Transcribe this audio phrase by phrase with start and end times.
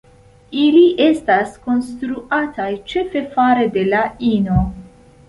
[0.59, 4.57] Ili estas konstruataj ĉefe fare de la ino.